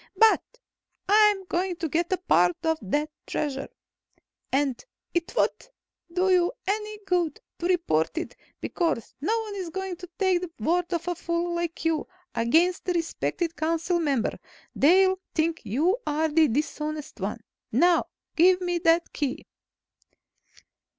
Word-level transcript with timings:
"But 0.17 0.41
I'm 1.07 1.45
going 1.45 1.75
to 1.75 1.87
get 1.87 2.27
part 2.27 2.55
of 2.63 2.79
that 2.81 3.11
Treasure. 3.27 3.67
And 4.51 4.83
it 5.13 5.35
won't 5.35 5.69
do 6.11 6.31
you 6.31 6.53
any 6.65 6.97
good 7.05 7.39
to 7.59 7.67
report 7.67 8.17
it, 8.17 8.35
because 8.59 9.13
no 9.21 9.39
one 9.41 9.53
is 9.57 9.69
going 9.69 9.97
to 9.97 10.09
take 10.17 10.41
the 10.41 10.49
word 10.57 10.91
of 10.91 11.07
a 11.07 11.13
fool 11.13 11.53
like 11.53 11.85
you, 11.85 12.07
against 12.33 12.89
a 12.89 12.93
respected 12.93 13.55
council 13.55 13.99
member. 13.99 14.39
They'll 14.73 15.19
think 15.35 15.61
you 15.67 15.99
are 16.07 16.29
the 16.29 16.47
dishonest 16.47 17.19
one. 17.19 17.43
Now, 17.71 18.07
give 18.35 18.59
me 18.59 18.79
that 18.79 19.13
Key!" 19.13 19.45